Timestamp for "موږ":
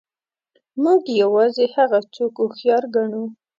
0.83-1.01